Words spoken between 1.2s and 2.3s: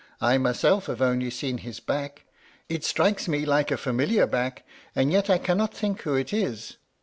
seen his back.